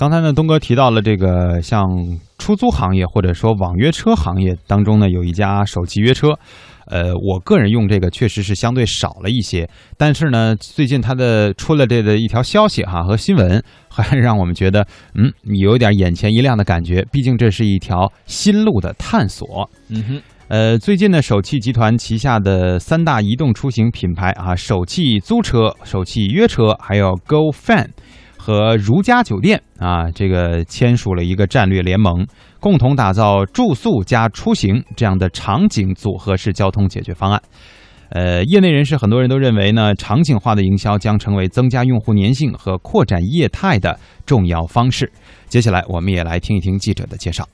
[0.00, 1.86] 刚才呢，东哥提到了这个像
[2.38, 6.28] 出租行业或者说网约车行业当中呢，有一家首汽约车。
[6.86, 9.68] 呃，我个人用这个确实是相对少了一些，
[9.98, 14.86] 但是呢，最近它的出了这的一条消息哈和新闻，还让我们觉得
[15.16, 17.06] 嗯，有点眼前一亮的感觉。
[17.12, 19.68] 毕竟这是一条新路的探索。
[19.90, 27.88] 嗯哼，呃，最近呢，首汽集团旗下的三大移动出行品牌啊，首汽租车、首汽约车，还有 GoFan。
[28.40, 32.26] 和如家酒店啊，这个签署了一个战略联盟，
[32.58, 37.42] 共同打造住宿加出行这样的场景组合式交通解决方案。
[38.08, 45.12] 呃，业内人士很多人都认为呢，场景化的营销将成为增加用户粘性和扩展业态的重要方式。
[45.48, 47.46] 接下来，我们也来听一听记者的介绍。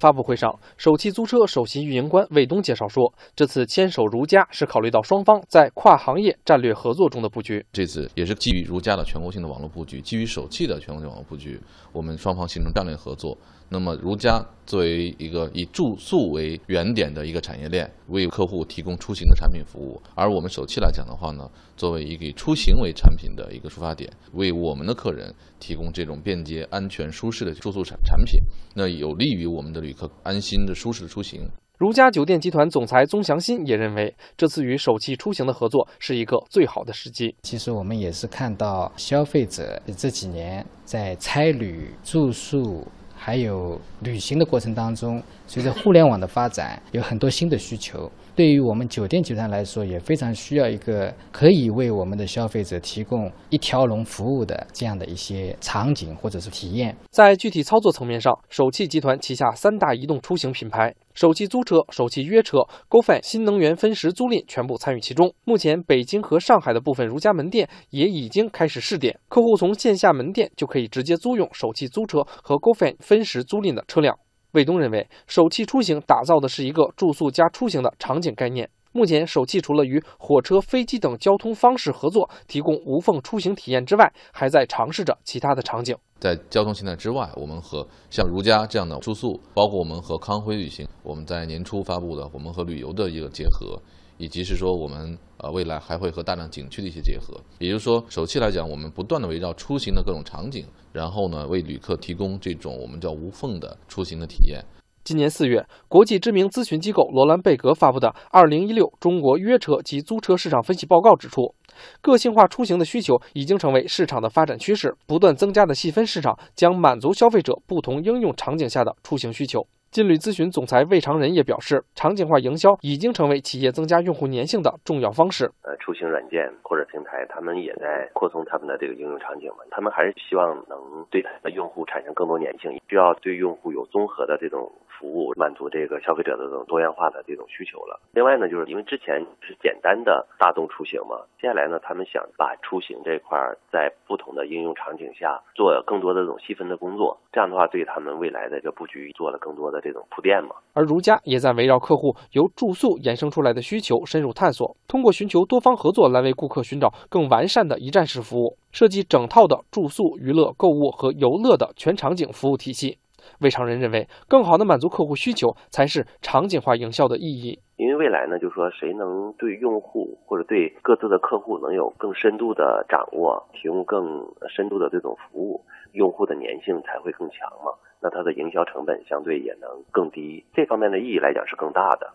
[0.00, 7.64] 发布会上，首汽租车首席运营官魏东介绍说，这次牵手如家是考虑到双方在跨行业战略合作中的布局。
[7.70, 11.60] 这次也是基于如家的全国性的网络布局，基于首汽的全国性网络布局，
[11.92, 13.36] 我们双方形成战略合作。
[13.68, 28.40] 那么，如家作为一个以住宿为原点的一个产业链，为客户提供出行的产品服务；而我们首汽来讲的话呢，作为一个以出行为产品的一个出发点，为我们的客人提供这种便捷、安全、舒适的住宿产产品，
[28.76, 31.50] 那有利于我们的旅客安心的、舒适的出行。
[31.76, 37.34] 如家酒店集团总裁宗祥新也认为，这次与首汽出行的合作是一个最好的时机。
[37.42, 42.86] 其实我们也是看到消费者这几年在差旅、住宿。
[43.22, 48.10] 还有旅行的过程当中，随着互联网的发展，有很多新的需求。
[48.40, 56.96] 对于我们酒店集团来说，也非常需要一个可以为我们的消费者提供一条龙服务的这样的一些场景或者是体验。
[57.10, 65.34] 在具体操作层面上，首汽集团旗下三大移动出行品牌——首汽租车、首汽约车、GoFi 新能源分时租赁全部参与其中。
[65.44, 74.18] 目前，北京和上海的部分如家门店也已经开始试点，客户从线下门店就可以直接租用首汽租车和 GoFi 分时租赁的车辆。
[74.52, 78.68] 卫东认为，首汽出行打造的是一个住宿加出行的场景概念。
[78.92, 85.96] 目前，首汽除了与火车、飞机等交通方式合作，提供无缝出行体验之外，还在尝试着其他的场景。
[86.18, 93.80] 在交通形态之外，我们和像如家这样的住宿，包括我们和康辉旅行，我们在年初发布的我们和旅游的一个结合。
[94.20, 104.62] 以及是说，我们呃未来还会和大量景区的一些结合，也就是说，首期来讲，我们不断的围绕出行的各种场景，然后呢，为旅客提供这种我们叫无缝的出行的体验。
[105.02, 111.54] 今年四月，国际知名咨询机构罗兰贝格发布的《二零一六中国约车及租车市场分析报告》指出，
[112.02, 119.66] 个性化出行的需求已经成为市场的发展趋势，不断增加的细分市场将满足消费者不同应用场景下的出行需求。
[119.90, 125.50] 金旅咨询总裁魏长仁也表示，场景化营销已经成为企业增加用户粘性的重要方式。
[125.62, 129.64] 呃，出行软件或者平台，他们也在扩充他们的这个应用场景嘛。
[129.68, 130.78] 他们还是希望能
[131.10, 134.70] 对用户产生更多粘性，需要对用户有综合的这种
[135.00, 137.98] 服务，满足这个消费者的这种多样化的这种需求了。
[138.12, 143.36] 另外呢，就是因为之前是简单的大众出行嘛，接下来呢，他们想把出行这块
[143.72, 149.80] 在不同的应用场景下做更多的这种细分的工作，这样的话，对他们未来的这布局做了更多的。
[149.82, 162.98] 这种铺垫嘛，而如家也在围绕客户由住宿衍生出来的需求深入探索，通过寻求多方合作来为顾客寻找更完善的一站式服务，设计整套的住宿、娱乐、购物和游乐的全场景服务体系。
[163.40, 167.58] 魏常人认为，更好的满足客户需求才是场景化营销的意义。
[167.76, 177.72] 因为未来呢，就是说谁能对用户或者对各自的客户能有更深度的掌握，提供更深度的这种服务，用户的粘性才会更强嘛。
[178.02, 182.10] 那它的营销成本相对也能更低，这方面的意义来讲是更大的。